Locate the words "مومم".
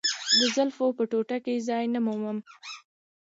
2.05-2.37